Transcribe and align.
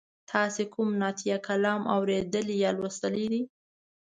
تاسې 0.31 0.63
کوم 0.73 0.89
نعتیه 1.01 1.37
کلام 1.47 1.81
اوریدلی 1.95 2.55
یا 2.63 2.71
لوستلی 2.77 3.25
دی؟ 3.31 3.41